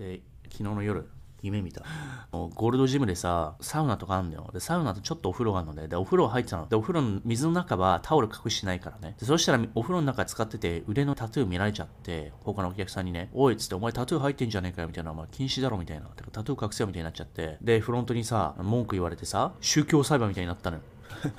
[0.00, 1.06] で、昨日の夜、
[1.42, 1.84] 夢見た。
[2.32, 4.50] ゴールドジムでさ、サウナとかあんのよ。
[4.50, 6.66] で、サウナとちょっとお風呂があるので、で、お風呂入ってたの。
[6.66, 9.14] で、お風呂の水の中はタオル隠してないからね。
[9.20, 16.06] で、そしたらお風呂の中使ってて腕のタトゥー見られちゃって、他のお客さんにね、おいっつって、お前タトゥー入ってんじゃねえかよみたいな、お前禁止だろみたいな。
[16.32, 17.58] タトゥー隠せよみたいになっちゃって。
[17.60, 20.82] で、フロントにさ、文句言われてさ、宗教裁判みたいになったのよ。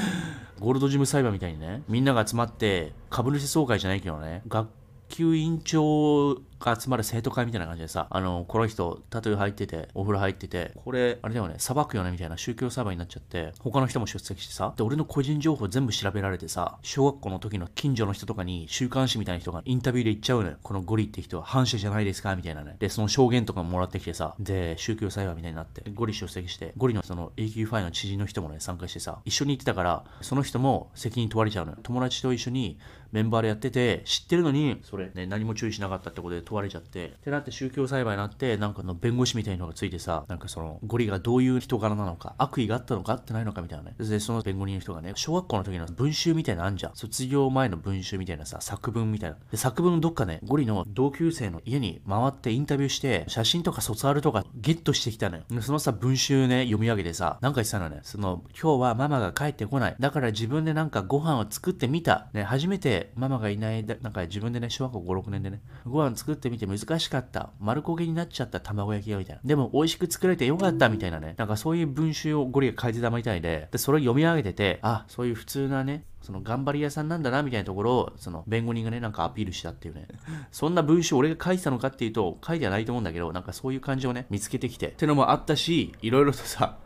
[0.60, 4.68] ゴールドジム裁判みたいにね、みんなが集まって、株主総会じゃないけどね、学
[5.08, 20.56] 級委員長が集まる生徒会みたいな感じでさ、あの、この人、タトゥー入ってて、お風呂入ってて、これ、あれだよね、裁くよねみたいな宗教裁判になっちゃって、他の人も出席してさ、で、俺の個人情報全部調べられてさ、小学校の時の近所の人とかに、週刊誌みたいな人がインタビューで言っちゃうのよ。
[20.62, 22.76] このゴリって人は反社じゃないですかみたいなね。
[22.78, 31.78] で、その証言とかももらってきてさ、で、宗教裁判みたいになって、ゴリ出席して、ゴリのその AQ5 の知人の人もね、参加してさ、一緒に行ってたから、その人も責任問われちゃうのよ。
[31.82, 32.78] 友達と一緒に
[33.12, 43.96] メンバーでやってて、知ってるのに、それね、何も注意しなかったってことで問われちゃって、ってなって宗教裁判になって、なんかの弁護士みたいなのがついてさ、なんかその、ゴリがどういう人柄なのか、悪意があったのかってないのかみたいなね。
[43.98, 46.92] で、その弁護人の人がね、小学校の時の文集みたいなのあんじゃん。
[46.94, 49.36] 卒業前の文集みたいなさ、作文みたいな。
[49.50, 55.42] で、作文どっかね、ゴリの同級生の家に回ってインタビューして、写真とか卒アルとかゲットしてきたのよ。
[55.60, 59.96] そのさ、文集ね、読み上げてさ、なんか言ってたのね、その、今日はママが帰ってこない。
[59.98, 62.28] だから自分でなんかご飯を作ってみた。
[62.32, 67.50] ね、初めてママがいない、なんか自分でね、小学校5、6年でね、ご飯作っってみて難しかった。
[67.60, 69.42] 丸焦げになっちゃった卵焼きがみたいな。
[69.44, 71.34] でも美味しく作れてよかったみたいなね。
[71.36, 80.08] なんかそういう文集をゴリが書いてたみたいで、で、それを読み上げてて、あ、そういう普通なね、その頑張り屋さんなんだなみたいなところを、その弁護人がね、なんかアピールしたっていうね。
[80.50, 84.88] そんな文章俺が書いてたのかっていうと、書いてはないと思うんだけど、なんかそういう感じをね、見つけてきて。
[84.88, 86.78] ってのもあったし、いろいろとさ、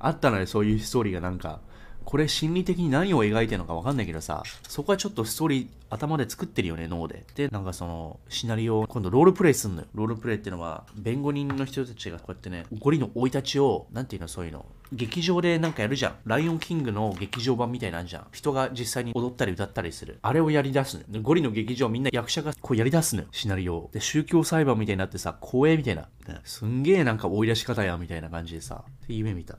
[0.00, 1.60] あったのよ、そういうストーリーがなんか。
[2.08, 7.26] これ心理的に何を描いてるのか分かんないけどさ、そこはちょっとストーリー頭で作ってるよね、脳で。
[7.34, 9.88] で、なんかその、シナリオを今度ロールプレイすんのよ。
[9.92, 14.64] ロールプレイっていうのは、弁護人の人たちがこうやってね、ゴリの生い立ちを、なんていうの、そういうの。
[14.90, 16.14] 劇場でなんかやるじゃん。
[16.24, 18.26] ライオンキングの劇場版みたいなんじゃん。
[18.32, 20.18] 人が実際に踊ったり歌ったりする。
[20.22, 21.22] あれをやり出すのよ。
[21.22, 23.28] ゴリの劇場みんな役者がこうやり出すのよ。
[23.32, 23.90] シナリオを。
[23.92, 26.08] で、宗教裁判みたいになってさ、光栄みたいな。
[26.44, 28.82] すんげえなんか追い出し方や、みたいな感じでさ。
[29.06, 29.58] で夢見た。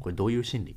[0.00, 0.76] これどういう心理？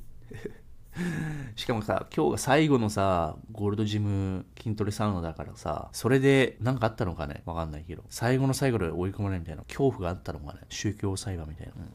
[1.56, 7.42] しかもさ、今日が最後のさ、ゴールドジム筋トレサウナだからさ、それで何かあったのかね？
[7.46, 10.60] わかんないけど、最後の最後で追い込まれるみたいな恐怖があったのかね？
[10.68, 11.72] 宗教裁判みたいな。
[11.76, 11.88] うん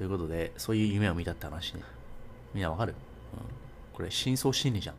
[0.00, 1.82] ということで、そういう夢を見たって話ね。
[2.54, 2.94] みんなわかる、
[3.34, 3.40] うん、
[3.92, 4.94] これ、深層心理じゃん。